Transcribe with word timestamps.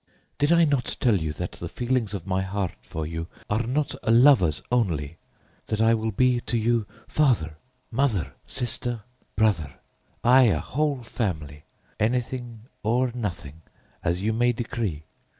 Did 0.39 0.51
I 0.51 0.65
not 0.65 0.97
tell 0.99 1.17
you 1.17 1.31
that 1.33 1.51
the 1.51 1.69
feelings 1.69 2.15
of 2.15 2.25
my 2.25 2.41
heart 2.41 2.73
for 2.81 3.05
you 3.05 3.27
are 3.51 3.61
not 3.67 3.93
a 4.01 4.09
lover's 4.09 4.59
only, 4.71 5.19
that 5.67 5.79
I 5.79 5.93
will 5.93 6.09
be 6.09 6.39
to 6.41 6.57
you 6.57 6.87
father, 7.07 7.57
mother, 7.91 8.33
sister, 8.47 9.03
brother 9.35 9.75
ay, 10.23 10.45
a 10.45 10.59
whole 10.59 11.03
family 11.03 11.65
anything 11.99 12.63
or 12.81 13.11
nothing, 13.13 13.61
as 14.03 14.23
you 14.23 14.33
may 14.33 14.51
decree? 14.53 15.05